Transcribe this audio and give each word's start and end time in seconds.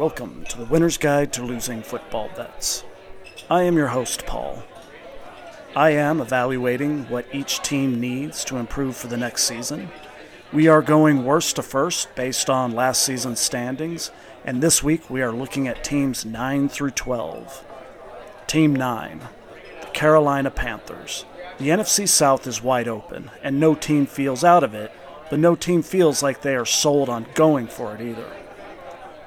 Welcome 0.00 0.46
to 0.48 0.56
the 0.56 0.64
Winner's 0.64 0.96
Guide 0.96 1.30
to 1.34 1.44
Losing 1.44 1.82
Football 1.82 2.30
Bets. 2.34 2.84
I 3.50 3.64
am 3.64 3.76
your 3.76 3.88
host, 3.88 4.24
Paul. 4.24 4.62
I 5.76 5.90
am 5.90 6.22
evaluating 6.22 7.06
what 7.10 7.26
each 7.34 7.60
team 7.60 8.00
needs 8.00 8.42
to 8.46 8.56
improve 8.56 8.96
for 8.96 9.08
the 9.08 9.18
next 9.18 9.44
season. 9.44 9.90
We 10.54 10.68
are 10.68 10.80
going 10.80 11.26
worst 11.26 11.56
to 11.56 11.62
first 11.62 12.14
based 12.14 12.48
on 12.48 12.72
last 12.72 13.02
season's 13.02 13.40
standings, 13.40 14.10
and 14.42 14.62
this 14.62 14.82
week 14.82 15.10
we 15.10 15.20
are 15.20 15.32
looking 15.32 15.68
at 15.68 15.84
teams 15.84 16.24
9 16.24 16.70
through 16.70 16.92
12. 16.92 17.62
Team 18.46 18.74
9, 18.74 19.20
the 19.82 19.86
Carolina 19.88 20.50
Panthers. 20.50 21.26
The 21.58 21.68
NFC 21.68 22.08
South 22.08 22.46
is 22.46 22.62
wide 22.62 22.88
open, 22.88 23.30
and 23.42 23.60
no 23.60 23.74
team 23.74 24.06
feels 24.06 24.44
out 24.44 24.64
of 24.64 24.72
it, 24.72 24.92
but 25.28 25.38
no 25.38 25.54
team 25.54 25.82
feels 25.82 26.22
like 26.22 26.40
they 26.40 26.56
are 26.56 26.64
sold 26.64 27.10
on 27.10 27.26
going 27.34 27.66
for 27.66 27.94
it 27.94 28.00
either. 28.00 28.32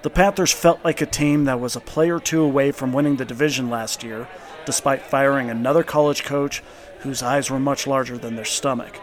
The 0.04 0.10
Panthers 0.10 0.52
felt 0.52 0.84
like 0.84 1.00
a 1.00 1.06
team 1.06 1.46
that 1.46 1.62
was 1.62 1.78
a 1.78 1.80
play 1.80 2.10
or 2.10 2.20
two 2.20 2.42
away 2.42 2.74
from 2.74 2.92
winning 2.92 3.16
the 3.16 3.24
division 3.24 3.70
last 3.70 4.04
year, 4.04 4.28
despite 4.66 5.02
firing 5.02 5.50
another 5.50 5.82
college 5.82 6.26
coach 6.26 6.62
whose 7.00 7.24
eyes 7.24 7.50
were 7.50 7.60
much 7.60 7.88
larger 7.88 8.18
than 8.18 8.36
their 8.36 8.44
stomach. 8.44 9.00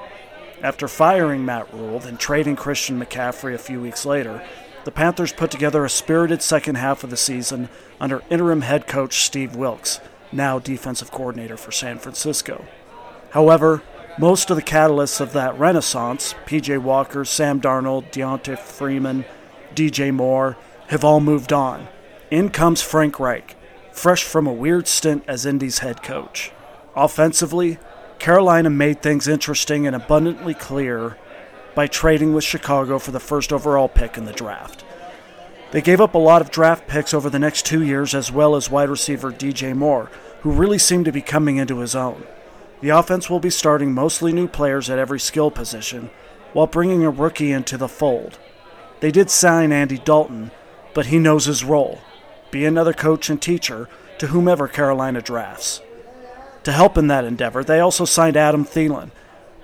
After 0.62 0.88
firing 0.88 1.42
Matt 1.42 1.72
Rhule 1.72 2.02
and 2.02 2.18
trading 2.18 2.54
Christian 2.54 3.00
McCaffrey 3.00 3.54
a 3.54 3.58
few 3.58 3.80
weeks 3.80 4.04
later, 4.04 4.46
the 4.84 4.90
Panthers 4.90 5.32
put 5.32 5.50
together 5.50 5.86
a 5.86 5.90
spirited 5.90 6.42
second 6.42 6.74
half 6.74 7.02
of 7.02 7.08
the 7.08 7.16
season 7.16 7.70
under 7.98 8.22
interim 8.28 8.60
head 8.60 8.86
coach 8.86 9.24
Steve 9.24 9.56
Wilks, 9.56 10.00
now 10.32 10.58
defensive 10.58 11.10
coordinator 11.10 11.56
for 11.56 11.72
San 11.72 11.98
Francisco. 11.98 12.66
However, 13.30 13.82
most 14.18 14.50
of 14.50 14.56
the 14.56 14.62
catalysts 14.62 15.18
of 15.18 15.32
that 15.32 15.58
renaissance, 15.58 16.34
PJ 16.44 16.82
Walker, 16.82 17.24
Sam 17.24 17.58
Darnold, 17.58 18.10
D'Onta 18.10 18.58
Foreman, 18.58 19.24
DJ 19.74 20.12
Moore, 20.12 20.58
have 20.90 21.04
all 21.04 21.20
moved 21.20 21.52
on. 21.52 21.86
In 22.32 22.50
comes 22.50 22.82
Frank 22.82 23.20
Reich, 23.20 23.54
fresh 23.92 24.24
from 24.24 24.48
a 24.48 24.52
weird 24.52 24.88
stint 24.88 25.22
as 25.28 25.46
Indy's 25.46 25.78
head 25.78 26.02
coach. 26.02 26.50
Offensively, 26.96 27.78
Carolina 28.18 28.70
made 28.70 29.00
things 29.00 29.28
interesting 29.28 29.86
and 29.86 29.94
abundantly 29.94 30.52
clear 30.52 31.16
by 31.76 31.86
trading 31.86 32.34
with 32.34 32.42
Chicago 32.42 32.98
for 32.98 33.12
the 33.12 33.20
first 33.20 33.52
overall 33.52 33.88
pick 33.88 34.18
in 34.18 34.24
the 34.24 34.32
draft. 34.32 34.84
They 35.70 35.80
gave 35.80 36.00
up 36.00 36.14
a 36.14 36.18
lot 36.18 36.42
of 36.42 36.50
draft 36.50 36.88
picks 36.88 37.14
over 37.14 37.30
the 37.30 37.38
next 37.38 37.64
two 37.64 37.84
years, 37.84 38.12
as 38.12 38.32
well 38.32 38.56
as 38.56 38.68
wide 38.68 38.88
receiver 38.88 39.30
DJ 39.30 39.76
Moore, 39.76 40.10
who 40.40 40.50
really 40.50 40.78
seemed 40.78 41.04
to 41.04 41.12
be 41.12 41.22
coming 41.22 41.56
into 41.56 41.78
his 41.78 41.94
own. 41.94 42.24
The 42.80 42.88
offense 42.88 43.30
will 43.30 43.38
be 43.38 43.50
starting 43.50 43.94
mostly 43.94 44.32
new 44.32 44.48
players 44.48 44.90
at 44.90 44.98
every 44.98 45.20
skill 45.20 45.52
position, 45.52 46.10
while 46.52 46.66
bringing 46.66 47.04
a 47.04 47.10
rookie 47.10 47.52
into 47.52 47.76
the 47.76 47.86
fold. 47.86 48.40
They 48.98 49.12
did 49.12 49.30
sign 49.30 49.70
Andy 49.70 49.96
Dalton, 49.96 50.50
but 50.94 51.06
he 51.06 51.18
knows 51.18 51.46
his 51.46 51.64
role 51.64 52.00
be 52.50 52.64
another 52.64 52.92
coach 52.92 53.30
and 53.30 53.40
teacher 53.40 53.88
to 54.18 54.28
whomever 54.28 54.68
Carolina 54.68 55.22
drafts. 55.22 55.80
To 56.64 56.72
help 56.72 56.98
in 56.98 57.06
that 57.06 57.24
endeavor, 57.24 57.64
they 57.64 57.80
also 57.80 58.04
signed 58.04 58.36
Adam 58.36 58.64
Thielen, 58.64 59.10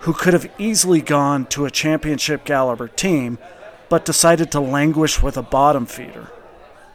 who 0.01 0.13
could 0.13 0.33
have 0.33 0.51
easily 0.59 1.01
gone 1.01 1.47
to 1.47 1.67
a 1.67 1.71
championship 1.71 2.45
caliber 2.45 2.89
team, 2.89 3.39
but 3.89 4.05
decided 4.05 4.51
to 4.53 4.61
languish 4.61 5.23
with 5.23 5.37
a 5.37 5.43
bottom 5.43 5.87
feeder. 5.87 6.31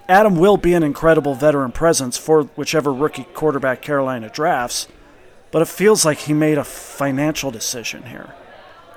Adam 0.10 0.36
will 0.36 0.58
be 0.58 0.74
an 0.74 0.84
incredible 0.84 1.36
veteran 1.36 1.72
presence 1.72 2.18
for 2.18 2.44
whichever 2.44 2.92
rookie 2.92 3.24
quarterback 3.34 3.82
Carolina 3.82 4.30
drafts, 4.30 4.88
but 5.52 5.62
it 5.62 5.68
feels 5.68 6.04
like 6.04 6.20
he 6.20 6.34
made 6.34 6.58
a 6.58 6.64
financial 6.64 7.52
decision 7.52 8.04
here. 8.04 8.34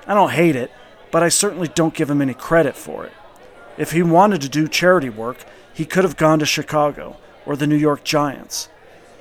I 0.07 0.13
don't 0.13 0.31
hate 0.31 0.55
it, 0.55 0.71
but 1.11 1.23
I 1.23 1.29
certainly 1.29 1.67
don't 1.67 1.93
give 1.93 2.09
him 2.09 2.21
any 2.21 2.33
credit 2.33 2.75
for 2.75 3.05
it. 3.05 3.13
If 3.77 3.91
he 3.91 4.01
wanted 4.01 4.41
to 4.41 4.49
do 4.49 4.67
charity 4.67 5.09
work, 5.09 5.37
he 5.73 5.85
could 5.85 6.03
have 6.03 6.17
gone 6.17 6.39
to 6.39 6.45
Chicago 6.45 7.17
or 7.45 7.55
the 7.55 7.67
New 7.67 7.75
York 7.75 8.03
Giants. 8.03 8.69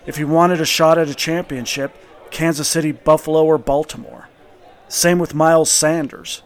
If 0.06 0.16
he 0.16 0.24
wanted 0.24 0.60
a 0.60 0.66
shot 0.66 0.98
at 0.98 1.08
a 1.08 1.14
championship, 1.14 1.92
Kansas 2.30 2.68
City, 2.68 2.92
Buffalo, 2.92 3.44
or 3.44 3.58
Baltimore. 3.58 4.28
Same 4.88 5.18
with 5.18 5.34
Miles 5.34 5.70
Sanders. 5.70 6.42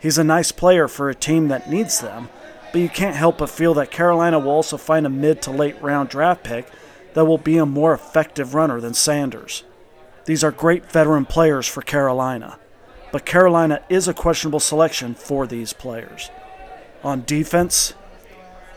He's 0.00 0.18
a 0.18 0.24
nice 0.24 0.52
player 0.52 0.86
for 0.86 1.08
a 1.08 1.14
team 1.14 1.48
that 1.48 1.70
needs 1.70 2.00
them, 2.00 2.28
but 2.72 2.80
you 2.80 2.88
can't 2.88 3.16
help 3.16 3.38
but 3.38 3.50
feel 3.50 3.74
that 3.74 3.90
Carolina 3.90 4.38
will 4.38 4.50
also 4.50 4.76
find 4.76 5.06
a 5.06 5.10
mid 5.10 5.42
to 5.42 5.50
late 5.50 5.80
round 5.82 6.08
draft 6.08 6.44
pick 6.44 6.68
that 7.14 7.24
will 7.24 7.38
be 7.38 7.56
a 7.56 7.66
more 7.66 7.94
effective 7.94 8.54
runner 8.54 8.80
than 8.80 8.94
Sanders. 8.94 9.64
These 10.26 10.44
are 10.44 10.52
great 10.52 10.90
veteran 10.90 11.24
players 11.24 11.66
for 11.66 11.82
Carolina, 11.82 12.58
but 13.10 13.24
Carolina 13.24 13.82
is 13.88 14.06
a 14.06 14.14
questionable 14.14 14.60
selection 14.60 15.14
for 15.14 15.46
these 15.46 15.72
players. 15.72 16.30
On 17.04 17.22
defense, 17.24 17.94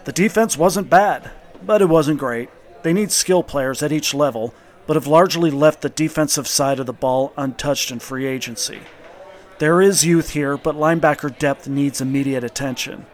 the 0.04 0.12
defense 0.12 0.56
wasn't 0.56 0.92
bad, 0.92 1.32
but 1.66 1.82
it 1.82 1.90
wasn't 1.90 2.20
great. 2.20 2.50
They 2.84 2.94
need 2.94 3.12
skill 3.12 3.42
players 3.42 3.82
at 3.82 3.92
each 3.92 4.14
level, 4.14 4.54
but 4.86 4.96
have 4.96 5.08
largely 5.08 5.50
left 5.50 5.82
the 5.82 5.90
defensive 5.90 6.48
side 6.48 6.80
of 6.80 6.86
the 6.86 6.94
ball 6.94 7.34
untouched 7.36 7.92
in 7.92 7.98
free 8.00 8.28
agency. 8.28 8.82
There 9.58 9.82
is 9.82 10.06
youth 10.06 10.32
here, 10.32 10.56
but 10.56 10.76
linebacker 10.76 11.38
depth 11.38 11.68
needs 11.68 12.00
immediate 12.00 12.44
attention. 12.44 13.08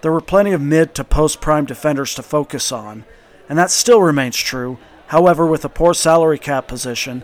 There 0.00 0.12
were 0.12 0.20
plenty 0.22 0.52
of 0.52 0.60
mid 0.60 0.94
to 0.94 1.04
post 1.04 1.42
prime 1.42 1.66
defenders 1.66 2.14
to 2.14 2.22
focus 2.22 2.72
on, 2.72 3.04
and 3.50 3.58
that 3.58 3.70
still 3.70 4.00
remains 4.00 4.36
true. 4.36 4.78
However, 5.08 5.46
with 5.46 5.64
a 5.64 5.68
poor 5.68 5.92
salary 5.92 6.38
cap 6.38 6.66
position, 6.68 7.22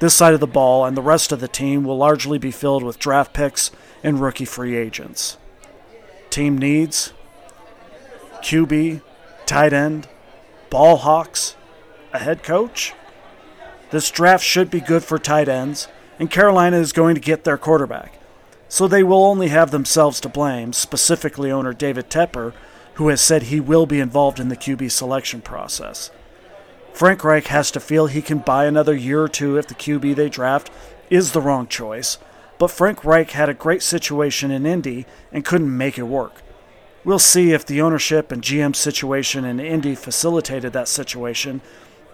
this 0.00 0.14
side 0.14 0.34
of 0.34 0.40
the 0.40 0.46
ball 0.48 0.84
and 0.84 0.96
the 0.96 1.02
rest 1.02 1.30
of 1.30 1.38
the 1.38 1.48
team 1.48 1.84
will 1.84 1.96
largely 1.96 2.38
be 2.38 2.50
filled 2.50 2.82
with 2.82 2.98
draft 2.98 3.32
picks 3.32 3.70
and 4.02 4.20
rookie 4.20 4.44
free 4.44 4.76
agents 4.76 5.38
team 6.30 6.58
needs 6.58 7.12
QB, 8.42 9.02
tight 9.46 9.72
end, 9.72 10.08
ball 10.70 10.96
hawks, 10.96 11.56
a 12.12 12.18
head 12.18 12.42
coach. 12.42 12.94
This 13.90 14.10
draft 14.10 14.44
should 14.44 14.70
be 14.70 14.80
good 14.80 15.02
for 15.02 15.18
tight 15.18 15.48
ends, 15.48 15.88
and 16.18 16.30
Carolina 16.30 16.78
is 16.78 16.92
going 16.92 17.14
to 17.14 17.20
get 17.20 17.44
their 17.44 17.58
quarterback. 17.58 18.14
So 18.68 18.86
they 18.86 19.02
will 19.02 19.24
only 19.24 19.48
have 19.48 19.70
themselves 19.70 20.20
to 20.20 20.28
blame, 20.28 20.72
specifically 20.72 21.50
owner 21.50 21.72
David 21.72 22.10
Tepper, 22.10 22.52
who 22.94 23.08
has 23.08 23.20
said 23.20 23.44
he 23.44 23.60
will 23.60 23.86
be 23.86 24.00
involved 24.00 24.40
in 24.40 24.48
the 24.48 24.56
QB 24.56 24.90
selection 24.90 25.40
process. 25.40 26.10
Frank 26.92 27.22
Reich 27.22 27.46
has 27.46 27.70
to 27.70 27.80
feel 27.80 28.06
he 28.06 28.20
can 28.20 28.38
buy 28.38 28.66
another 28.66 28.94
year 28.94 29.22
or 29.22 29.28
two 29.28 29.56
if 29.56 29.68
the 29.68 29.74
QB 29.74 30.16
they 30.16 30.28
draft 30.28 30.70
is 31.08 31.32
the 31.32 31.40
wrong 31.40 31.66
choice, 31.66 32.18
but 32.58 32.70
Frank 32.70 33.04
Reich 33.04 33.30
had 33.30 33.48
a 33.48 33.54
great 33.54 33.82
situation 33.82 34.50
in 34.50 34.66
Indy 34.66 35.06
and 35.32 35.44
couldn't 35.44 35.76
make 35.76 35.98
it 35.98 36.02
work. 36.02 36.42
We'll 37.04 37.18
see 37.18 37.52
if 37.52 37.64
the 37.64 37.80
ownership 37.80 38.32
and 38.32 38.42
GM 38.42 38.74
situation 38.74 39.44
in 39.44 39.60
Indy 39.60 39.94
facilitated 39.94 40.72
that 40.72 40.88
situation, 40.88 41.60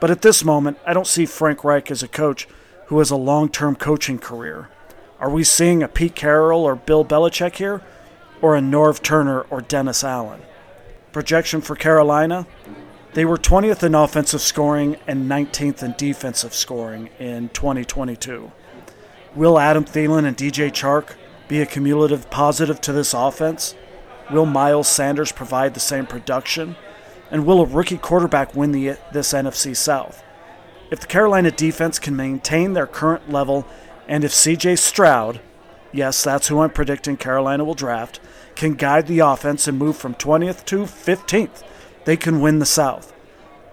but 0.00 0.10
at 0.10 0.22
this 0.22 0.44
moment, 0.44 0.78
I 0.86 0.92
don't 0.92 1.06
see 1.06 1.26
Frank 1.26 1.64
Reich 1.64 1.90
as 1.90 2.02
a 2.02 2.08
coach 2.08 2.46
who 2.86 2.98
has 2.98 3.10
a 3.10 3.16
long 3.16 3.48
term 3.48 3.76
coaching 3.76 4.18
career. 4.18 4.68
Are 5.18 5.30
we 5.30 5.44
seeing 5.44 5.82
a 5.82 5.88
Pete 5.88 6.14
Carroll 6.14 6.64
or 6.64 6.76
Bill 6.76 7.04
Belichick 7.04 7.56
here, 7.56 7.80
or 8.42 8.56
a 8.56 8.60
Norv 8.60 9.02
Turner 9.02 9.42
or 9.42 9.62
Dennis 9.62 10.04
Allen? 10.04 10.42
Projection 11.12 11.60
for 11.60 11.76
Carolina? 11.76 12.46
They 13.14 13.24
were 13.24 13.38
20th 13.38 13.82
in 13.82 13.94
offensive 13.94 14.40
scoring 14.40 14.96
and 15.06 15.30
19th 15.30 15.82
in 15.82 15.94
defensive 15.96 16.52
scoring 16.52 17.08
in 17.18 17.48
2022. 17.50 18.50
Will 19.34 19.58
Adam 19.58 19.84
Thielen 19.84 20.24
and 20.24 20.36
DJ 20.36 20.70
Chark 20.70 21.16
be 21.48 21.60
a 21.60 21.66
cumulative 21.66 22.30
positive 22.30 22.80
to 22.82 22.92
this 22.92 23.12
offense? 23.12 23.74
Will 24.30 24.46
Miles 24.46 24.86
Sanders 24.86 25.32
provide 25.32 25.74
the 25.74 25.80
same 25.80 26.06
production? 26.06 26.76
And 27.32 27.44
will 27.44 27.60
a 27.60 27.66
rookie 27.66 27.98
quarterback 27.98 28.54
win 28.54 28.70
the, 28.70 28.96
this 29.12 29.32
NFC 29.32 29.74
South? 29.74 30.22
If 30.92 31.00
the 31.00 31.08
Carolina 31.08 31.50
defense 31.50 31.98
can 31.98 32.14
maintain 32.14 32.74
their 32.74 32.86
current 32.86 33.28
level, 33.28 33.66
and 34.06 34.22
if 34.22 34.30
CJ 34.30 34.78
Stroud, 34.78 35.40
yes, 35.90 36.22
that's 36.22 36.46
who 36.46 36.60
I'm 36.60 36.70
predicting 36.70 37.16
Carolina 37.16 37.64
will 37.64 37.74
draft, 37.74 38.20
can 38.54 38.74
guide 38.74 39.08
the 39.08 39.18
offense 39.18 39.66
and 39.66 39.76
move 39.76 39.96
from 39.96 40.14
20th 40.14 40.64
to 40.66 40.82
15th, 40.82 41.64
they 42.04 42.16
can 42.16 42.40
win 42.40 42.60
the 42.60 42.66
South. 42.66 43.12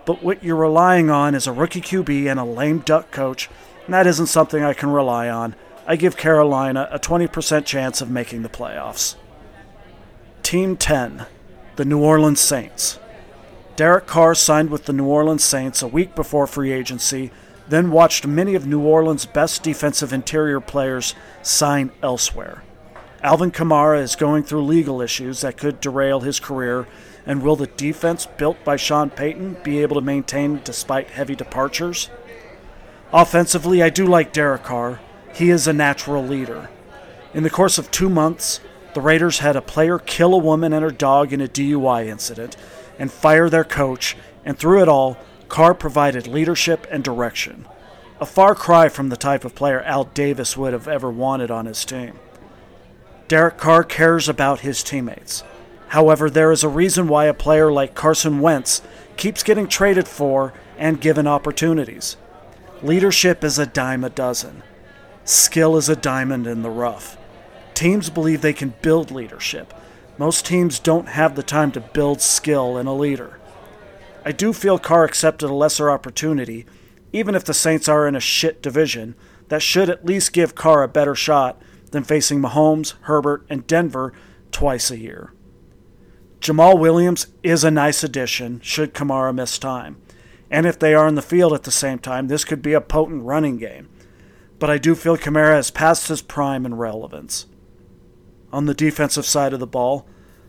But 0.05 0.23
what 0.23 0.43
you're 0.43 0.55
relying 0.55 1.11
on 1.11 1.35
is 1.35 1.45
a 1.45 1.53
rookie 1.53 1.81
QB 1.81 2.31
and 2.31 2.39
a 2.39 2.43
lame 2.43 2.79
duck 2.79 3.11
coach 3.11 3.47
and 3.85 3.93
that 3.93 4.07
isn't 4.07 4.27
something 4.27 4.63
I 4.63 4.73
can 4.73 4.89
rely 4.89 5.29
on. 5.29 5.55
I 5.87 5.95
give 5.95 6.15
Carolina 6.17 6.87
a 6.91 6.99
20% 6.99 7.65
chance 7.65 8.01
of 8.01 8.09
making 8.09 8.43
the 8.43 8.49
playoffs. 8.49 9.15
Team 10.43 10.77
10, 10.77 11.25
the 11.75 11.85
New 11.85 11.99
Orleans 11.99 12.39
Saints. 12.39 12.99
Derek 13.75 14.05
Carr 14.05 14.35
signed 14.35 14.69
with 14.69 14.85
the 14.85 14.93
New 14.93 15.05
Orleans 15.05 15.43
Saints 15.43 15.81
a 15.81 15.87
week 15.87 16.13
before 16.13 16.45
free 16.45 16.71
agency, 16.71 17.31
then 17.67 17.89
watched 17.89 18.27
many 18.27 18.53
of 18.53 18.67
New 18.67 18.81
Orleans' 18.81 19.25
best 19.25 19.63
defensive 19.63 20.11
interior 20.11 20.59
players 20.59 21.15
sign 21.41 21.91
elsewhere. 22.03 22.63
Alvin 23.23 23.51
Kamara 23.51 24.01
is 24.01 24.15
going 24.15 24.43
through 24.43 24.63
legal 24.65 25.01
issues 25.01 25.41
that 25.41 25.57
could 25.57 25.79
derail 25.79 26.19
his 26.19 26.39
career, 26.39 26.87
and 27.25 27.41
will 27.41 27.55
the 27.55 27.67
defense 27.67 28.25
built 28.25 28.63
by 28.63 28.75
Sean 28.75 29.09
Payton 29.09 29.57
be 29.63 29.79
able 29.79 29.95
to 29.95 30.01
maintain 30.01 30.59
despite 30.63 31.11
heavy 31.11 31.35
departures? 31.35 32.09
Offensively, 33.13 33.83
I 33.83 33.89
do 33.89 34.05
like 34.05 34.31
Derek 34.31 34.63
Carr. 34.63 35.01
He 35.33 35.49
is 35.49 35.67
a 35.67 35.73
natural 35.73 36.23
leader. 36.23 36.69
In 37.33 37.43
the 37.43 37.49
course 37.49 37.77
of 37.77 37.91
two 37.91 38.09
months, 38.09 38.61
the 38.93 39.01
Raiders 39.01 39.39
had 39.39 39.55
a 39.55 39.61
player 39.61 39.99
kill 39.99 40.33
a 40.33 40.37
woman 40.37 40.71
and 40.71 40.83
her 40.83 40.91
dog 40.91 41.33
in 41.33 41.41
a 41.41 41.47
DUI 41.47 42.07
incident, 42.07 42.55
and 42.97 43.11
fire 43.11 43.49
their 43.49 43.63
coach, 43.63 44.15
and 44.45 44.57
through 44.57 44.81
it 44.81 44.87
all, 44.87 45.17
Carr 45.49 45.73
provided 45.73 46.27
leadership 46.27 46.87
and 46.89 47.03
direction. 47.03 47.67
A 48.21 48.25
far 48.25 48.55
cry 48.55 48.87
from 48.87 49.09
the 49.09 49.17
type 49.17 49.43
of 49.43 49.55
player 49.55 49.81
Al 49.81 50.05
Davis 50.05 50.55
would 50.55 50.71
have 50.71 50.87
ever 50.87 51.09
wanted 51.09 51.51
on 51.51 51.65
his 51.65 51.83
team. 51.83 52.19
Derek 53.27 53.57
Carr 53.57 53.83
cares 53.83 54.29
about 54.29 54.61
his 54.61 54.83
teammates. 54.83 55.43
However, 55.89 56.29
there 56.29 56.51
is 56.51 56.63
a 56.63 56.69
reason 56.69 57.07
why 57.07 57.25
a 57.25 57.33
player 57.33 57.71
like 57.71 57.95
Carson 57.95 58.39
Wentz 58.39 58.81
keeps 59.17 59.43
getting 59.43 59.67
traded 59.67 60.07
for 60.07 60.53
and 60.77 61.01
given 61.01 61.27
opportunities. 61.27 62.15
Leadership 62.83 63.43
is 63.43 63.59
a 63.59 63.65
dime 63.67 64.03
a 64.03 64.09
dozen. 64.09 64.63
Skill 65.23 65.77
is 65.77 65.87
a 65.87 65.95
diamond 65.95 66.47
in 66.47 66.63
the 66.63 66.69
rough. 66.71 67.15
Teams 67.75 68.09
believe 68.09 68.41
they 68.41 68.53
can 68.53 68.73
build 68.81 69.11
leadership. 69.11 69.71
Most 70.17 70.47
teams 70.47 70.79
don't 70.79 71.09
have 71.09 71.35
the 71.35 71.43
time 71.43 71.71
to 71.73 71.79
build 71.79 72.21
skill 72.21 72.79
in 72.79 72.87
a 72.87 72.95
leader. 72.95 73.39
I 74.25 74.31
do 74.31 74.51
feel 74.51 74.79
Carr 74.79 75.03
accepted 75.03 75.47
a 75.47 75.53
lesser 75.53 75.91
opportunity, 75.91 76.65
even 77.13 77.35
if 77.35 77.43
the 77.43 77.53
Saints 77.53 77.87
are 77.87 78.07
in 78.07 78.15
a 78.15 78.19
shit 78.19 78.63
division, 78.63 79.13
that 79.49 79.61
should 79.61 79.89
at 79.89 80.05
least 80.05 80.33
give 80.33 80.55
Carr 80.55 80.81
a 80.81 80.87
better 80.87 81.13
shot 81.13 81.61
than 81.91 82.03
facing 82.03 82.41
Mahomes, 82.41 82.95
Herbert, 83.01 83.45
and 83.47 83.67
Denver 83.67 84.11
twice 84.51 84.89
a 84.89 84.97
year. 84.97 85.33
Jamaal 86.39 86.79
Williams 86.79 87.27
is 87.43 87.63
a 87.63 87.69
nice 87.69 88.03
addition 88.03 88.59
should 88.61 88.95
Kamara 88.95 89.35
miss 89.35 89.59
time. 89.59 90.00
And 90.51 90.65
if 90.65 90.77
they 90.77 90.93
are 90.93 91.07
in 91.07 91.15
the 91.15 91.21
field 91.21 91.53
at 91.53 91.63
the 91.63 91.71
same 91.71 91.97
time, 91.97 92.27
this 92.27 92.43
could 92.43 92.61
be 92.61 92.73
a 92.73 92.81
potent 92.81 93.23
running 93.23 93.57
game. 93.57 93.89
But 94.59 94.69
I 94.69 94.77
do 94.77 94.93
feel 94.93 95.17
Kamara 95.17 95.53
has 95.53 95.71
passed 95.71 96.09
his 96.09 96.21
prime 96.21 96.65
in 96.65 96.75
relevance. 96.75 97.47
On 98.51 98.65
the 98.65 98.73
defensive 98.73 99.25
side 99.25 99.53
of 99.53 99.61
the 99.61 99.65
ball, 99.65 100.05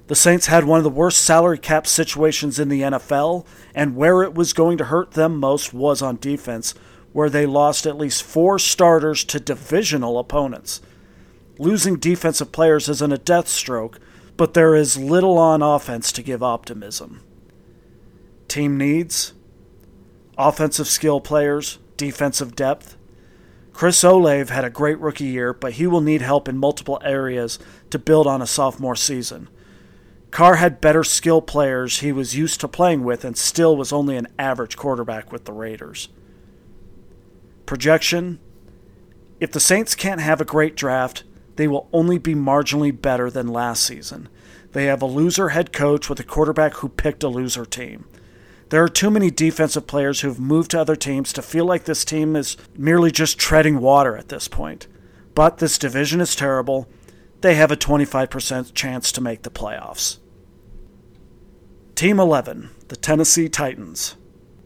the 0.08 0.16
Saints 0.16 0.48
had 0.48 0.64
one 0.64 0.78
of 0.78 0.84
the 0.84 0.90
worst 0.90 1.22
salary 1.22 1.56
cap 1.56 1.86
situations 1.86 2.58
in 2.58 2.68
the 2.68 2.82
NFL, 2.82 3.46
and 3.74 3.94
where 3.94 4.24
it 4.24 4.34
was 4.34 4.52
going 4.52 4.76
to 4.78 4.86
hurt 4.86 5.12
them 5.12 5.38
most 5.38 5.72
was 5.72 6.02
on 6.02 6.16
defense, 6.16 6.74
where 7.12 7.30
they 7.30 7.46
lost 7.46 7.86
at 7.86 7.96
least 7.96 8.24
four 8.24 8.58
starters 8.58 9.22
to 9.24 9.38
divisional 9.38 10.18
opponents. 10.18 10.80
Losing 11.58 11.96
defensive 11.96 12.50
players 12.50 12.88
isn't 12.88 13.12
a 13.12 13.18
death 13.18 13.46
stroke, 13.46 14.00
but 14.36 14.54
there 14.54 14.74
is 14.74 14.98
little 14.98 15.38
on 15.38 15.62
offense 15.62 16.10
to 16.12 16.22
give 16.22 16.42
optimism. 16.42 17.22
Team 18.48 18.76
needs 18.76 19.32
offensive 20.36 20.86
skill 20.86 21.20
players, 21.20 21.78
defensive 21.96 22.56
depth. 22.56 22.96
Chris 23.72 24.04
Olave 24.04 24.52
had 24.52 24.64
a 24.64 24.70
great 24.70 24.98
rookie 24.98 25.24
year, 25.24 25.52
but 25.52 25.74
he 25.74 25.86
will 25.86 26.00
need 26.00 26.22
help 26.22 26.48
in 26.48 26.58
multiple 26.58 27.00
areas 27.04 27.58
to 27.90 27.98
build 27.98 28.26
on 28.26 28.42
a 28.42 28.46
sophomore 28.46 28.96
season. 28.96 29.48
Carr 30.30 30.56
had 30.56 30.80
better 30.80 31.04
skill 31.04 31.42
players 31.42 32.00
he 32.00 32.10
was 32.10 32.36
used 32.36 32.60
to 32.60 32.68
playing 32.68 33.04
with 33.04 33.24
and 33.24 33.36
still 33.36 33.76
was 33.76 33.92
only 33.92 34.16
an 34.16 34.28
average 34.38 34.76
quarterback 34.76 35.30
with 35.30 35.44
the 35.44 35.52
Raiders. 35.52 36.08
Projection 37.66 38.40
If 39.40 39.52
the 39.52 39.60
Saints 39.60 39.94
can't 39.94 40.20
have 40.20 40.40
a 40.40 40.46
great 40.46 40.74
draft, 40.74 41.24
they 41.56 41.68
will 41.68 41.88
only 41.92 42.18
be 42.18 42.34
marginally 42.34 42.98
better 42.98 43.30
than 43.30 43.48
last 43.48 43.82
season. 43.82 44.28
They 44.72 44.86
have 44.86 45.02
a 45.02 45.06
loser 45.06 45.50
head 45.50 45.70
coach 45.72 46.08
with 46.08 46.18
a 46.18 46.24
quarterback 46.24 46.74
who 46.76 46.88
picked 46.88 47.22
a 47.22 47.28
loser 47.28 47.66
team. 47.66 48.06
There 48.72 48.82
are 48.82 48.88
too 48.88 49.10
many 49.10 49.30
defensive 49.30 49.86
players 49.86 50.22
who've 50.22 50.40
moved 50.40 50.70
to 50.70 50.80
other 50.80 50.96
teams 50.96 51.34
to 51.34 51.42
feel 51.42 51.66
like 51.66 51.84
this 51.84 52.06
team 52.06 52.34
is 52.34 52.56
merely 52.74 53.10
just 53.10 53.38
treading 53.38 53.82
water 53.82 54.16
at 54.16 54.30
this 54.30 54.48
point. 54.48 54.86
But 55.34 55.58
this 55.58 55.76
division 55.76 56.22
is 56.22 56.34
terrible. 56.34 56.88
They 57.42 57.54
have 57.56 57.70
a 57.70 57.76
25% 57.76 58.72
chance 58.72 59.12
to 59.12 59.20
make 59.20 59.42
the 59.42 59.50
playoffs. 59.50 60.20
Team 61.94 62.18
11, 62.18 62.70
the 62.88 62.96
Tennessee 62.96 63.50
Titans. 63.50 64.16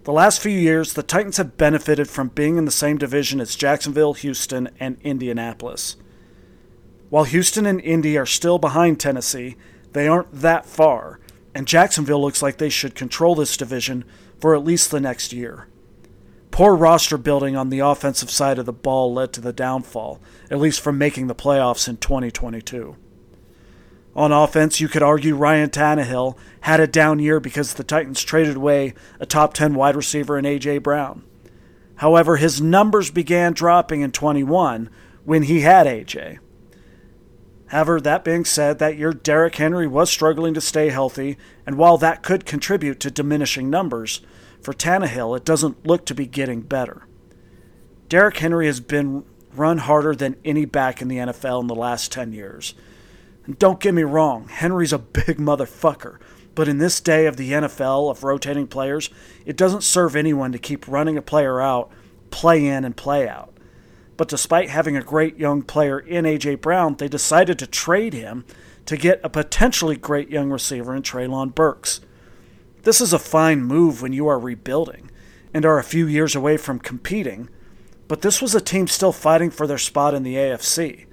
The 0.05 0.12
last 0.12 0.41
few 0.41 0.56
years, 0.56 0.93
the 0.93 1.02
Titans 1.02 1.38
have 1.38 1.56
benefited 1.56 2.09
from 2.09 2.29
being 2.29 2.59
in 2.59 2.64
the 2.64 2.70
same 2.70 2.99
division 2.99 3.41
as 3.41 3.56
Jacksonville, 3.56 4.14
Houston, 4.14 4.70
and 4.79 4.99
Indianapolis. 5.02 5.97
While 7.11 7.25
Houston 7.25 7.67
and 7.67 7.81
Indy 7.81 8.17
are 8.17 8.25
still 8.25 8.59
behind 8.59 9.00
Tennessee, 9.00 9.56
they 9.94 10.06
aren't 10.06 10.31
that 10.31 10.64
far, 10.64 11.19
and 11.56 11.67
Jacksonville 11.67 12.20
looks 12.20 12.43
like 12.43 12.58
they 12.58 12.69
should 12.69 12.94
control 12.94 13.35
this 13.35 13.56
division 13.56 14.05
for 14.38 14.55
at 14.55 14.62
least 14.62 14.91
the 14.91 15.00
next 15.00 15.32
year. 15.32 15.69
Poor 16.50 16.76
roster 16.76 17.17
building 17.17 17.56
on 17.56 17.70
the 17.70 17.79
offensive 17.79 18.31
side 18.31 18.58
of 18.58 18.67
the 18.67 18.75
ball 18.75 19.14
led 19.14 19.32
to 19.32 19.41
the 19.41 19.55
downfall, 19.55 20.20
at 20.50 20.58
least 20.58 20.82
from 20.82 20.99
making 20.99 21.29
the 21.29 21.35
playoffs 21.35 21.88
in 21.88 21.97
2022. 21.97 22.97
On 24.14 24.32
offense, 24.32 24.81
you 24.81 24.88
could 24.88 25.03
argue 25.03 25.35
Ryan 25.35 25.70
Tannehill 25.70 26.37
had 26.61 26.79
a 26.79 26.87
down 26.87 27.20
year 27.20 27.41
because 27.41 27.73
the 27.73 27.85
Titans 27.85 28.23
traded 28.23 28.56
away 28.56 28.93
a 29.19 29.25
top 29.25 29.55
10 29.55 29.75
wide 29.75 29.97
receiver 29.97 30.38
in 30.38 30.44
A.J. 30.44 30.79
Brown. 30.79 31.25
However, 31.97 32.37
his 32.37 32.61
numbers 32.61 33.11
began 33.11 33.55
dropping 33.55 34.02
in 34.02 34.12
21 34.12 34.91
when 35.25 35.44
he 35.44 35.62
had 35.62 35.87
A.J. 35.87 36.38
However, 37.69 38.01
that 38.01 38.25
being 38.25 38.45
said, 38.45 38.79
that 38.79 38.97
year 38.97 39.13
Derrick 39.13 39.57
Henry 39.57 39.87
was 39.87 40.11
struggling 40.11 40.55
to 40.55 40.61
stay 40.61 40.91
healthy, 40.91 41.37
and 41.67 41.77
while 41.77 41.99
that 41.99 42.23
could 42.23 42.47
contribute 42.47 43.01
to 43.01 43.11
diminishing 43.11 43.69
numbers, 43.69 44.21
for 44.61 44.73
Tannehill, 44.73 45.37
it 45.37 45.45
doesn't 45.45 45.87
look 45.87 46.07
to 46.07 46.15
be 46.15 46.27
getting 46.27 46.61
better. 46.61 47.07
Derrick 48.09 48.39
Henry 48.39 48.67
has 48.67 48.81
been 48.81 49.25
run 49.55 49.79
harder 49.79 50.15
than 50.15 50.37
any 50.45 50.65
back 50.65 51.01
in 51.01 51.09
the 51.09 51.17
NFL 51.17 51.61
in 51.61 51.67
the 51.67 51.75
last 51.75 52.13
10 52.13 52.33
years 52.33 52.75
and 53.47 53.59
don't 53.59 53.81
get 53.81 53.95
me 53.95 54.03
wrong, 54.03 54.49
Henry's 54.49 54.93
a 54.93 54.99
big 54.99 55.38
motherfucker. 55.38 56.19
But 56.55 56.69
in 56.69 56.79
this 56.79 57.00
day 57.00 57.26
of 57.26 57.37
the 57.37 57.52
NFL 57.52 58.11
of 58.11 58.25
rotating 58.25 58.67
players, 58.67 59.11
it 59.45 59.57
doesn't 59.57 59.83
serve 59.83 60.17
anyone 60.17 60.52
to 60.52 60.59
keep 60.59 60.88
running 60.88 61.17
a 61.17 61.23
player 61.23 61.61
out, 61.61 61.90
play 62.31 62.67
in 62.67 62.85
and 62.85 62.97
play 62.97 63.29
out. 63.29 63.56
But 64.16 64.28
despite 64.28 64.70
having 64.70 64.96
a 64.96 65.02
great 65.02 65.37
young 65.38 65.62
player 65.62 65.99
in 65.99 66.25
A.J. 66.25 66.56
Brown, 66.56 66.96
they 66.96 67.08
decided 67.08 67.58
to 67.58 67.66
trade 67.66 68.14
him 68.14 68.44
to 68.87 68.96
get 68.96 69.20
a 69.23 69.28
potentially 69.28 69.96
great 69.96 70.30
young 70.30 70.50
receiver 70.50 70.94
in 70.94 71.02
Treylon 71.02 71.54
Burks. 71.54 72.00
This 72.82 73.00
is 73.00 73.12
a 73.12 73.18
fine 73.18 73.62
move 73.62 74.00
when 74.00 74.12
you 74.12 74.28
are 74.28 74.38
rebuilding 74.38 75.11
and 75.52 75.64
are 75.64 75.78
a 75.78 75.85
few 75.85 76.06
years 76.06 76.35
away 76.35 76.56
from 76.56 76.78
competing, 76.78 77.49
but 78.08 78.23
this 78.23 78.40
was 78.40 78.54
a 78.54 78.61
team 78.61 78.87
still 78.87 79.12
fighting 79.12 79.50
for 79.50 79.66
their 79.66 79.78
spot 79.78 80.14
in 80.14 80.23
the 80.23 80.37
AFC. 80.37 81.06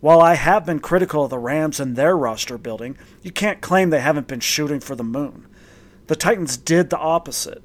While 0.00 0.20
I 0.20 0.34
have 0.34 0.66
been 0.66 0.80
critical 0.80 1.24
of 1.24 1.30
the 1.30 1.38
Rams 1.38 1.78
and 1.78 1.96
their 1.96 2.16
roster 2.16 2.58
building, 2.58 2.96
you 3.22 3.30
can't 3.30 3.60
claim 3.60 3.90
they 3.90 4.00
haven't 4.00 4.26
been 4.26 4.40
shooting 4.40 4.80
for 4.80 4.94
the 4.94 5.04
moon. 5.04 5.46
The 6.06 6.16
Titans 6.16 6.56
did 6.56 6.90
the 6.90 6.98
opposite. 6.98 7.62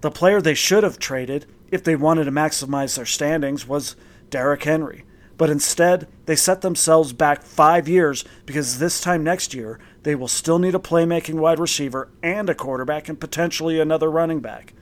The 0.00 0.10
player 0.10 0.40
they 0.40 0.54
should 0.54 0.82
have 0.82 0.98
traded, 0.98 1.46
if 1.70 1.84
they 1.84 1.96
wanted 1.96 2.24
to 2.24 2.32
maximize 2.32 2.96
their 2.96 3.06
standings, 3.06 3.66
was 3.66 3.96
Derrick 4.30 4.64
Henry. 4.64 5.04
But 5.36 5.50
instead, 5.50 6.06
they 6.26 6.36
set 6.36 6.60
themselves 6.60 7.12
back 7.14 7.42
five 7.42 7.88
years 7.88 8.24
because 8.44 8.78
this 8.78 9.00
time 9.00 9.24
next 9.24 9.54
year, 9.54 9.78
they 10.02 10.14
will 10.14 10.28
still 10.28 10.58
need 10.58 10.74
a 10.74 10.78
playmaking 10.78 11.36
wide 11.36 11.58
receiver 11.58 12.10
and 12.22 12.50
a 12.50 12.54
quarterback 12.54 13.08
and 13.08 13.18
potentially 13.18 13.80
another 13.80 14.10
running 14.10 14.40
back. 14.40 14.74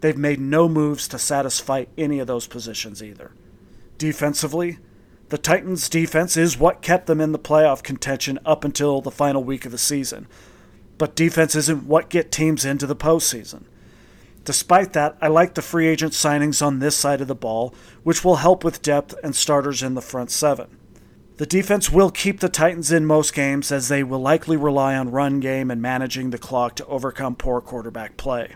They've 0.00 0.16
made 0.16 0.38
no 0.38 0.68
moves 0.68 1.08
to 1.08 1.18
satisfy 1.18 1.86
any 1.98 2.20
of 2.20 2.26
those 2.26 2.46
positions 2.46 3.02
either. 3.02 3.32
Defensively, 3.98 4.78
the 5.30 5.38
Titans' 5.38 5.88
defense 5.88 6.36
is 6.36 6.58
what 6.58 6.82
kept 6.82 7.06
them 7.06 7.20
in 7.20 7.32
the 7.32 7.38
playoff 7.38 7.82
contention 7.82 8.38
up 8.44 8.64
until 8.64 9.00
the 9.00 9.10
final 9.10 9.42
week 9.42 9.64
of 9.64 9.72
the 9.72 9.78
season. 9.78 10.28
But 10.96 11.16
defense 11.16 11.56
isn't 11.56 11.86
what 11.86 12.08
get 12.08 12.30
teams 12.30 12.64
into 12.64 12.86
the 12.86 12.94
postseason. 12.94 13.64
Despite 14.44 14.92
that, 14.92 15.16
I 15.20 15.28
like 15.28 15.54
the 15.54 15.62
free 15.62 15.86
agent 15.86 16.12
signings 16.12 16.64
on 16.64 16.78
this 16.78 16.96
side 16.96 17.20
of 17.20 17.28
the 17.28 17.34
ball, 17.34 17.74
which 18.02 18.24
will 18.24 18.36
help 18.36 18.62
with 18.62 18.82
depth 18.82 19.14
and 19.24 19.34
starters 19.34 19.82
in 19.82 19.94
the 19.94 20.02
front 20.02 20.30
seven. 20.30 20.76
The 21.36 21.46
defense 21.46 21.90
will 21.90 22.10
keep 22.10 22.40
the 22.40 22.48
Titans 22.48 22.92
in 22.92 23.06
most 23.06 23.34
games 23.34 23.72
as 23.72 23.88
they 23.88 24.04
will 24.04 24.20
likely 24.20 24.56
rely 24.56 24.94
on 24.94 25.10
run 25.10 25.40
game 25.40 25.70
and 25.70 25.82
managing 25.82 26.30
the 26.30 26.38
clock 26.38 26.76
to 26.76 26.86
overcome 26.86 27.34
poor 27.34 27.60
quarterback 27.60 28.16
play. 28.16 28.54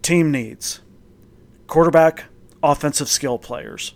Team 0.00 0.30
needs 0.30 0.80
quarterback, 1.66 2.24
offensive 2.62 3.08
skill 3.08 3.38
players. 3.38 3.94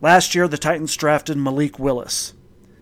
Last 0.00 0.34
year, 0.34 0.48
the 0.48 0.58
Titans 0.58 0.96
drafted 0.96 1.36
Malik 1.36 1.78
Willis. 1.78 2.32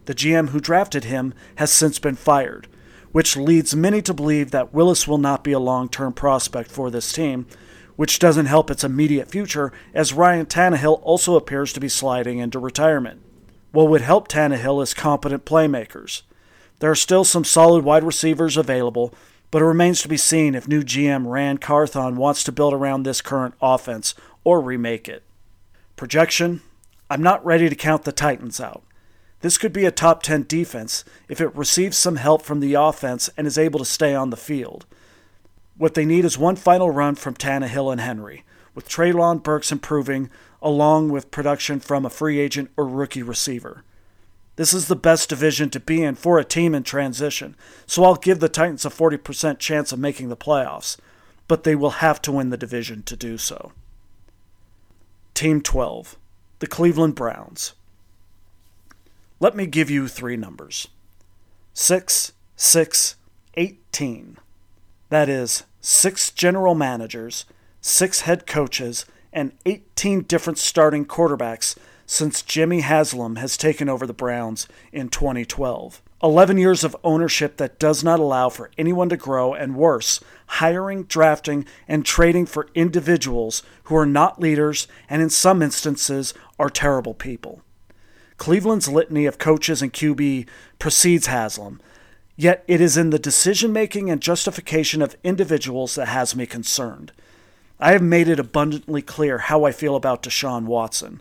The 0.05 0.14
GM 0.14 0.50
who 0.50 0.61
drafted 0.61 1.05
him 1.05 1.35
has 1.57 1.73
since 1.73 1.99
been 1.99 2.14
fired, 2.14 2.69
which 3.16 3.35
leads 3.35 3.75
many 3.75 4.02
to 4.02 4.12
believe 4.12 4.50
that 4.50 4.75
Willis 4.75 5.08
will 5.08 5.16
not 5.16 5.42
be 5.42 5.52
a 5.52 5.58
long 5.58 5.88
term 5.88 6.12
prospect 6.12 6.70
for 6.70 6.90
this 6.90 7.14
team, 7.14 7.46
which 7.96 8.18
doesn't 8.18 8.44
help 8.44 8.70
its 8.70 8.85
immediate 8.85 9.26
future 9.26 9.73
as 9.94 10.12
Ryan 10.12 10.44
Tannehill 10.44 11.00
also 11.02 11.35
appears 11.35 11.73
to 11.73 11.80
be 11.80 11.88
sliding 11.88 12.40
into 12.40 12.58
retirement. 12.58 13.23
What 13.73 13.88
would 13.88 14.02
help 14.02 14.28
Tannehill 14.28 14.82
is 14.82 14.92
competent 14.92 15.46
playmakers. 15.46 16.25
There 16.80 16.90
are 16.90 16.94
still 16.94 17.25
some 17.25 17.42
solid 17.42 17.85
wide 17.85 18.04
receivers 18.04 18.58
available, 18.58 19.14
but 19.50 19.62
it 19.62 19.64
remains 19.64 20.02
to 20.02 20.08
be 20.08 20.18
seen 20.18 20.54
if 20.54 20.68
new 20.68 20.82
GM 20.82 21.26
Ran 21.26 21.56
Carthon 21.56 22.16
wants 22.16 22.44
to 22.44 22.52
build 22.52 22.75
around 22.75 23.04
this 23.04 23.23
current 23.23 23.54
offense 23.62 24.14
or 24.44 24.61
remake 24.61 25.08
it. 25.08 25.23
Projection 25.96 26.61
I'm 27.08 27.23
not 27.23 27.42
ready 27.46 27.70
to 27.70 27.75
count 27.75 28.02
the 28.02 28.12
Titans 28.12 28.61
out. 28.61 28.82
This 29.40 29.59
could 29.59 29.73
be 29.73 29.85
a 29.85 29.90
top 29.90 30.23
10 30.23 30.45
defense 30.45 31.05
if 31.28 31.40
it 31.40 31.55
receives 31.55 31.97
some 31.97 32.16
help 32.16 32.43
from 32.43 32.61
the 32.61 32.75
offense 32.75 33.28
and 33.37 33.47
is 33.47 33.59
able 33.59 33.78
to 33.78 33.85
stay 33.85 34.14
on 34.14 34.31
the 34.31 34.37
field. 34.37 34.87
What 35.76 35.95
they 35.95 36.07
need 36.07 36.25
is 36.25 36.38
one 36.38 36.57
final 36.57 36.90
run 36.90 37.16
from 37.16 37.35
Tannehill 37.35 37.93
and 37.93 38.00
Henry, 38.00 38.45
with 38.75 38.88
Treylon 38.88 39.43
Burks 39.43 39.71
improving, 39.71 40.31
along 40.62 41.11
with 41.11 41.31
production 41.31 41.81
from 41.81 42.07
a 42.07 42.11
free 42.11 42.38
agent 42.38 42.71
or 42.76 42.87
rookie 42.87 43.23
receiver. 43.23 43.85
This 44.57 44.73
is 44.73 44.88
the 44.88 44.97
best 44.97 45.28
division 45.28 45.69
to 45.71 45.81
be 45.81 46.02
in 46.02 46.14
for 46.14 46.38
a 46.38 46.45
team 46.45 46.75
in 46.75 46.83
transition, 46.83 47.57
so 47.87 48.05
I'll 48.05 48.14
give 48.14 48.40
the 48.40 48.49
Titans 48.49 48.87
a 48.87 48.90
40% 48.90 49.59
chance 49.59 49.93
of 49.93 49.99
making 49.99 50.31
the 50.31 50.37
playoffs, 50.37 50.97
but 51.47 51.64
they 51.64 51.75
will 51.75 51.90
have 51.90 52.23
to 52.23 52.33
win 52.33 52.49
the 52.49 52.57
division 52.57 53.02
to 53.02 53.16
do 53.16 53.37
so. 53.37 53.73
Team 55.35 55.61
12, 55.61 56.16
the 56.61 56.66
Cleveland 56.66 57.14
Browns. 57.14 57.75
Let 59.38 59.55
me 59.55 59.66
give 59.66 59.90
you 59.90 60.09
three 60.09 60.37
numbers 60.37 60.88
6, 61.75 62.33
6, 62.57 63.16
18. 63.55 64.38
That 65.11 65.28
is, 65.28 65.64
six 65.81 66.31
general 66.31 66.75
managers, 66.75 67.45
six 67.83 68.23
head 68.23 68.47
coaches, 68.47 69.05
and 69.35 69.52
18 69.66 70.23
different 70.23 70.59
starting 70.59 71.05
quarterbacks 71.05 71.76
since 72.07 72.40
Jimmy 72.40 72.81
Haslam 72.81 73.37
has 73.37 73.59
taken 73.59 73.90
over 73.90 74.07
the 74.07 74.14
Browns 74.14 74.69
in 74.90 75.11
2012. 75.11 76.00
11 76.23 76.57
years 76.57 76.83
of 76.83 76.97
ownership 77.05 77.59
that 77.59 77.78
does 77.78 78.02
not 78.02 78.19
allow 78.19 78.49
for 78.49 78.71
anyone 78.78 79.11
to 79.11 79.19
grow, 79.19 79.52
and 79.52 79.76
worse, 79.76 80.19
hiring, 80.47 81.05
drafting, 81.05 81.66
and 81.87 82.07
trading 82.07 82.47
for 82.47 82.71
individuals 82.75 83.62
who 83.85 83.97
are 83.97 84.07
not 84.07 84.40
leaders 84.40 84.88
and 85.11 85.21
in 85.21 85.28
some 85.28 85.61
instances 85.61 86.33
are 86.59 86.71
terrible 86.71 87.12
people. 87.12 87.61
Cleveland's 88.38 88.88
litany 88.88 89.26
of 89.26 89.38
coaches 89.38 89.83
and 89.83 89.93
QB 89.93 90.47
precedes 90.78 91.26
Haslam, 91.26 91.81
yet 92.37 92.64
it 92.69 92.81
is 92.81 92.97
in 92.97 93.11
the 93.11 93.19
decision 93.19 93.73
making 93.73 94.11
and 94.11 94.21
justification 94.21 95.02
of 95.02 95.16
individuals 95.25 95.95
that 95.95 96.09
has 96.09 96.37
me 96.37 96.47
concerned. 96.47 97.12
I 97.81 97.93
have 97.93 98.02
made 98.02 98.28
it 98.28 98.38
abundantly 98.38 99.02
clear 99.02 99.38
how 99.38 99.64
I 99.64 99.73
feel 99.73 99.97
about 99.97 100.23
Deshaun 100.23 100.64
Watson. 100.64 101.21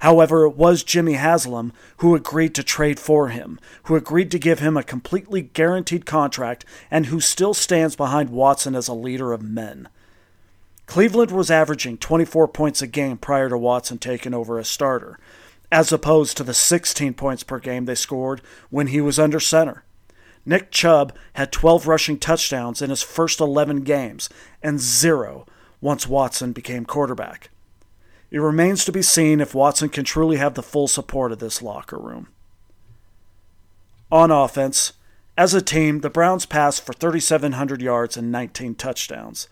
However, 0.00 0.44
it 0.44 0.56
was 0.56 0.84
Jimmy 0.84 1.14
Haslam 1.14 1.72
who 1.98 2.14
agreed 2.14 2.54
to 2.56 2.62
trade 2.62 3.00
for 3.00 3.28
him, 3.28 3.58
who 3.84 3.96
agreed 3.96 4.30
to 4.32 4.38
give 4.38 4.58
him 4.58 4.76
a 4.76 4.82
completely 4.82 5.42
guaranteed 5.42 6.04
contract, 6.04 6.64
and 6.90 7.06
who 7.06 7.20
still 7.20 7.54
stands 7.54 7.96
behind 7.96 8.30
Watson 8.30 8.74
as 8.74 8.88
a 8.88 8.94
leader 8.94 9.32
of 9.32 9.42
men. 9.42 9.88
Cleveland 10.86 11.30
was 11.30 11.50
averaging 11.50 11.98
24 11.98 12.48
points 12.48 12.82
a 12.82 12.86
game 12.86 13.16
prior 13.16 13.48
to 13.48 13.58
Watson 13.58 13.98
taking 13.98 14.34
over 14.34 14.58
as 14.58 14.68
starter, 14.68 15.18
as 15.70 15.92
opposed 15.92 16.36
to 16.36 16.44
the 16.44 16.54
16 16.54 17.14
points 17.14 17.42
per 17.42 17.58
game 17.58 17.84
they 17.84 17.94
scored 17.94 18.40
when 18.70 18.88
he 18.88 19.00
was 19.00 19.18
under 19.18 19.40
center. 19.40 19.84
Nick 20.44 20.70
Chubb 20.70 21.12
had 21.34 21.50
12 21.50 21.88
rushing 21.88 22.18
touchdowns 22.18 22.80
in 22.80 22.90
his 22.90 23.02
first 23.02 23.40
11 23.40 23.82
games 23.82 24.28
and 24.62 24.80
zero 24.80 25.44
once 25.80 26.06
Watson 26.06 26.52
became 26.52 26.84
quarterback. 26.86 27.50
It 28.30 28.38
remains 28.38 28.84
to 28.84 28.92
be 28.92 29.02
seen 29.02 29.40
if 29.40 29.54
Watson 29.54 29.88
can 29.88 30.04
truly 30.04 30.36
have 30.36 30.54
the 30.54 30.62
full 30.62 30.88
support 30.88 31.32
of 31.32 31.38
this 31.38 31.62
locker 31.62 31.98
room. 31.98 32.28
On 34.10 34.30
offense, 34.30 34.92
as 35.36 35.52
a 35.52 35.60
team, 35.60 36.00
the 36.00 36.10
Browns 36.10 36.46
passed 36.46 36.84
for 36.84 36.92
3,700 36.92 37.82
yards 37.82 38.16
and 38.16 38.32
19 38.32 38.76
touchdowns. 38.76 39.48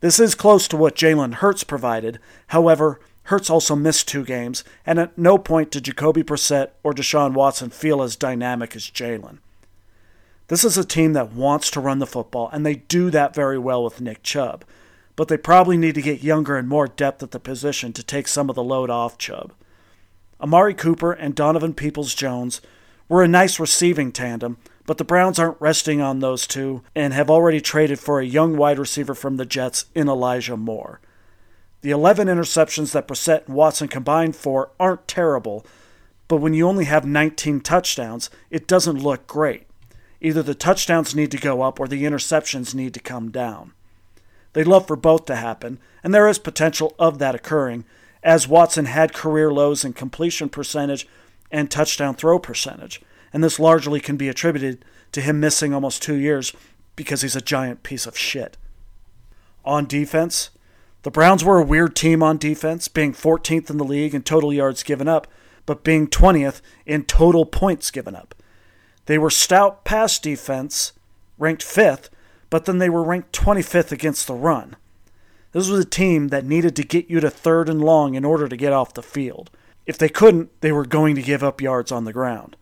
This 0.00 0.18
is 0.18 0.34
close 0.34 0.66
to 0.68 0.76
what 0.76 0.96
Jalen 0.96 1.34
Hurts 1.34 1.64
provided. 1.64 2.18
However, 2.48 3.00
Hurts 3.24 3.50
also 3.50 3.76
missed 3.76 4.08
two 4.08 4.24
games, 4.24 4.64
and 4.84 4.98
at 4.98 5.16
no 5.16 5.38
point 5.38 5.70
did 5.70 5.84
Jacoby 5.84 6.22
Brissett 6.22 6.70
or 6.82 6.92
Deshaun 6.92 7.34
Watson 7.34 7.70
feel 7.70 8.02
as 8.02 8.16
dynamic 8.16 8.74
as 8.74 8.90
Jalen. 8.90 9.38
This 10.48 10.64
is 10.64 10.76
a 10.76 10.84
team 10.84 11.12
that 11.12 11.32
wants 11.32 11.70
to 11.70 11.80
run 11.80 11.98
the 11.98 12.06
football, 12.06 12.50
and 12.52 12.66
they 12.66 12.74
do 12.74 13.10
that 13.10 13.34
very 13.34 13.58
well 13.58 13.84
with 13.84 14.00
Nick 14.00 14.22
Chubb 14.22 14.64
but 15.16 15.28
they 15.28 15.36
probably 15.36 15.76
need 15.76 15.94
to 15.94 16.02
get 16.02 16.22
younger 16.22 16.56
and 16.56 16.68
more 16.68 16.86
depth 16.86 17.22
at 17.22 17.30
the 17.32 17.40
position 17.40 17.92
to 17.92 18.02
take 18.02 18.28
some 18.28 18.48
of 18.48 18.56
the 18.56 18.62
load 18.62 18.90
off 18.90 19.18
Chubb. 19.18 19.52
Amari 20.40 20.74
Cooper 20.74 21.12
and 21.12 21.34
Donovan 21.34 21.74
Peoples 21.74 22.14
Jones 22.14 22.60
were 23.08 23.22
a 23.22 23.28
nice 23.28 23.60
receiving 23.60 24.10
tandem, 24.10 24.56
but 24.86 24.98
the 24.98 25.04
Browns 25.04 25.38
aren't 25.38 25.60
resting 25.60 26.00
on 26.00 26.20
those 26.20 26.46
two 26.46 26.82
and 26.94 27.12
have 27.12 27.30
already 27.30 27.60
traded 27.60 28.00
for 28.00 28.20
a 28.20 28.26
young 28.26 28.56
wide 28.56 28.78
receiver 28.78 29.14
from 29.14 29.36
the 29.36 29.46
Jets 29.46 29.86
in 29.94 30.08
Elijah 30.08 30.56
Moore. 30.56 31.00
The 31.82 31.90
11 31.90 32.28
interceptions 32.28 32.92
that 32.92 33.08
Brissett 33.08 33.46
and 33.46 33.56
Watson 33.56 33.88
combined 33.88 34.36
for 34.36 34.70
aren't 34.78 35.08
terrible, 35.08 35.66
but 36.28 36.36
when 36.36 36.54
you 36.54 36.66
only 36.66 36.84
have 36.84 37.04
19 37.04 37.60
touchdowns, 37.60 38.30
it 38.50 38.68
doesn't 38.68 39.02
look 39.02 39.26
great. 39.26 39.66
Either 40.20 40.44
the 40.44 40.54
touchdowns 40.54 41.14
need 41.14 41.32
to 41.32 41.36
go 41.36 41.62
up 41.62 41.80
or 41.80 41.88
the 41.88 42.04
interceptions 42.04 42.72
need 42.72 42.94
to 42.94 43.00
come 43.00 43.32
down. 43.32 43.72
They'd 44.52 44.68
love 44.68 44.86
for 44.86 44.94
both 44.94 45.24
to 45.26 45.36
happen, 45.36 45.80
and 46.04 46.14
there 46.14 46.28
is 46.28 46.38
potential 46.38 46.94
of 47.00 47.18
that 47.18 47.34
occurring, 47.34 47.84
as 48.22 48.46
Watson 48.46 48.84
had 48.84 49.12
career 49.12 49.52
lows 49.52 49.84
in 49.84 49.92
completion 49.92 50.48
percentage 50.48 51.08
and 51.50 51.68
touchdown 51.68 52.14
throw 52.14 52.38
percentage, 52.38 53.02
and 53.32 53.42
this 53.42 53.58
largely 53.58 53.98
can 53.98 54.16
be 54.16 54.28
attributed 54.28 54.84
to 55.10 55.20
him 55.20 55.40
missing 55.40 55.74
almost 55.74 56.00
two 56.00 56.14
years 56.14 56.52
because 56.94 57.22
he's 57.22 57.34
a 57.34 57.40
giant 57.40 57.82
piece 57.82 58.06
of 58.06 58.16
shit. 58.16 58.56
On 59.64 59.84
defense, 59.86 60.50
the 61.02 61.10
Browns 61.10 61.44
were 61.44 61.58
a 61.58 61.64
weird 61.64 61.96
team 61.96 62.22
on 62.22 62.38
defense, 62.38 62.88
being 62.88 63.12
14th 63.12 63.70
in 63.70 63.76
the 63.76 63.84
league 63.84 64.14
in 64.14 64.22
total 64.22 64.52
yards 64.52 64.82
given 64.82 65.08
up, 65.08 65.26
but 65.66 65.84
being 65.84 66.06
20th 66.06 66.60
in 66.86 67.04
total 67.04 67.44
points 67.44 67.90
given 67.90 68.14
up. 68.14 68.34
They 69.06 69.18
were 69.18 69.30
stout 69.30 69.84
pass 69.84 70.18
defense, 70.18 70.92
ranked 71.38 71.64
5th, 71.64 72.08
but 72.50 72.66
then 72.66 72.78
they 72.78 72.88
were 72.88 73.02
ranked 73.02 73.32
25th 73.32 73.90
against 73.90 74.26
the 74.26 74.34
run. 74.34 74.76
This 75.52 75.68
was 75.68 75.80
a 75.80 75.88
team 75.88 76.28
that 76.28 76.46
needed 76.46 76.76
to 76.76 76.84
get 76.84 77.10
you 77.10 77.20
to 77.20 77.30
third 77.30 77.68
and 77.68 77.82
long 77.82 78.14
in 78.14 78.24
order 78.24 78.48
to 78.48 78.56
get 78.56 78.72
off 78.72 78.94
the 78.94 79.02
field. 79.02 79.50
If 79.86 79.98
they 79.98 80.08
couldn't, 80.08 80.50
they 80.60 80.72
were 80.72 80.86
going 80.86 81.14
to 81.16 81.22
give 81.22 81.42
up 81.42 81.60
yards 81.60 81.90
on 81.90 82.04
the 82.04 82.12
ground. 82.12 82.56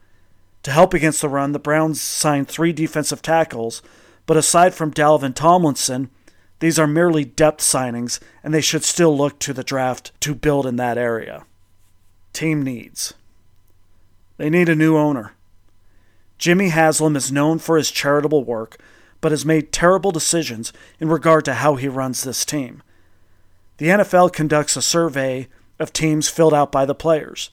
To 0.64 0.70
help 0.70 0.92
against 0.92 1.20
the 1.20 1.28
run, 1.28 1.52
the 1.52 1.58
Browns 1.58 2.00
signed 2.00 2.48
three 2.48 2.72
defensive 2.72 3.22
tackles, 3.22 3.82
but 4.26 4.36
aside 4.36 4.74
from 4.74 4.92
Dalvin 4.92 5.34
Tomlinson, 5.34 6.10
these 6.60 6.78
are 6.78 6.86
merely 6.86 7.24
depth 7.24 7.60
signings, 7.62 8.20
and 8.44 8.54
they 8.54 8.60
should 8.60 8.84
still 8.84 9.16
look 9.16 9.38
to 9.40 9.52
the 9.52 9.64
draft 9.64 10.12
to 10.20 10.34
build 10.34 10.66
in 10.66 10.76
that 10.76 10.98
area. 10.98 11.44
Team 12.32 12.62
needs. 12.62 13.14
They 14.36 14.48
need 14.48 14.68
a 14.68 14.76
new 14.76 14.96
owner. 14.96 15.32
Jimmy 16.38 16.68
Haslam 16.68 17.16
is 17.16 17.32
known 17.32 17.58
for 17.58 17.76
his 17.76 17.90
charitable 17.90 18.44
work, 18.44 18.78
but 19.20 19.32
has 19.32 19.44
made 19.44 19.72
terrible 19.72 20.10
decisions 20.10 20.72
in 20.98 21.08
regard 21.08 21.44
to 21.46 21.54
how 21.54 21.74
he 21.76 21.88
runs 21.88 22.22
this 22.22 22.44
team. 22.44 22.82
The 23.78 23.88
NFL 23.88 24.32
conducts 24.32 24.76
a 24.76 24.82
survey 24.82 25.48
of 25.78 25.92
teams 25.92 26.28
filled 26.28 26.54
out 26.54 26.70
by 26.70 26.84
the 26.84 26.94
players. 26.94 27.50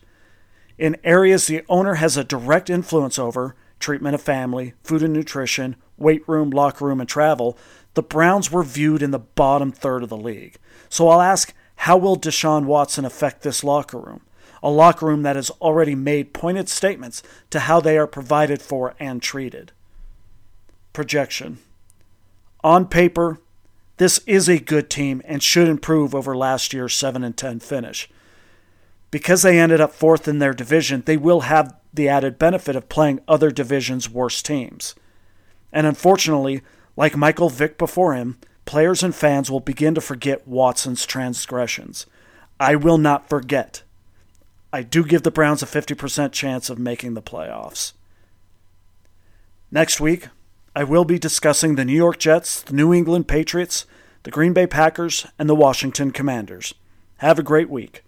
In 0.78 0.98
areas 1.04 1.48
the 1.48 1.64
owner 1.70 1.96
has 1.96 2.18
a 2.18 2.24
direct 2.24 2.70
influence 2.70 3.18
over 3.18 3.56
treatment 3.80 4.16
of 4.16 4.22
family, 4.22 4.74
food 4.84 5.04
and 5.04 5.14
nutrition, 5.14 5.76
weight 5.98 6.28
room, 6.28 6.50
locker 6.50 6.86
room, 6.86 7.00
and 7.00 7.10
travel 7.10 7.58
the 7.98 8.04
Browns 8.04 8.52
were 8.52 8.62
viewed 8.62 9.02
in 9.02 9.10
the 9.10 9.18
bottom 9.18 9.72
third 9.72 10.04
of 10.04 10.10
the 10.10 10.16
league. 10.16 10.60
So 10.88 11.10
I'll 11.10 11.20
ask 11.20 11.52
how 11.78 11.98
will 11.98 12.16
Deshaun 12.16 12.66
Watson 12.66 13.06
affect 13.06 13.42
this 13.42 13.64
locker 13.64 13.98
room? 13.98 14.22
A 14.62 14.70
locker 14.70 15.08
room 15.08 15.24
that 15.24 15.36
has 15.36 15.50
already 15.60 15.96
made 15.96 16.32
pointed 16.32 16.70
statements 16.70 17.24
to 17.50 17.62
how 17.62 17.80
they 17.80 17.98
are 17.98 18.06
provided 18.06 18.62
for 18.62 18.94
and 19.00 19.20
treated 19.20 19.72
projection. 20.94 21.58
On 22.64 22.86
paper, 22.86 23.40
this 23.98 24.20
is 24.28 24.48
a 24.48 24.60
good 24.60 24.92
team 24.92 25.24
and 25.26 25.42
should 25.42 25.68
improve 25.68 26.14
over 26.14 26.38
last 26.38 26.74
year's 26.74 26.94
7 26.94 27.24
and 27.24 27.36
10 27.36 27.62
finish. 27.62 28.08
Because 29.10 29.42
they 29.42 29.58
ended 29.58 29.82
up 29.82 29.92
fourth 29.92 30.28
in 30.28 30.38
their 30.38 30.54
division, 30.54 31.02
they 31.08 31.18
will 31.18 31.42
have 31.42 31.76
the 31.92 32.10
added 32.10 32.38
benefit 32.38 32.76
of 32.76 32.90
playing 32.90 33.22
other 33.28 33.50
divisions' 33.50 34.08
worst 34.08 34.46
teams. 34.46 34.94
And 35.74 35.88
unfortunately, 35.88 36.62
like 36.98 37.16
Michael 37.16 37.50
Vick 37.50 37.78
before 37.78 38.16
him, 38.16 38.38
players 38.66 39.04
and 39.04 39.16
fans 39.16 39.50
will 39.50 39.62
begin 39.62 39.96
to 39.96 40.02
forget 40.02 40.48
Watson's 40.48 41.06
transgressions. 41.06 42.08
I 42.60 42.76
will 42.76 42.98
not 42.98 43.30
forget. 43.30 43.84
I 44.74 44.82
do 44.82 45.06
give 45.06 45.24
the 45.24 45.32
Browns 45.32 45.64
a 45.64 45.68
50% 45.68 46.34
chance 46.34 46.70
of 46.70 46.80
making 46.80 47.14
the 47.14 47.22
playoffs. 47.22 47.94
Next 49.72 50.02
week, 50.02 50.28
I 50.76 50.84
will 50.84 51.06
be 51.06 51.20
discussing 51.20 51.76
the 51.76 51.86
New 51.86 51.96
York 51.96 52.20
Jets, 52.20 52.62
the 52.62 52.74
New 52.74 52.94
England 52.94 53.28
Patriots, 53.28 53.86
the 54.24 54.32
Green 54.32 54.54
Bay 54.54 54.68
Packers, 54.68 55.28
and 55.38 55.48
the 55.48 55.56
Washington 55.56 56.12
Commanders. 56.12 56.74
Have 57.18 57.40
a 57.40 57.44
great 57.44 57.70
week. 57.70 58.04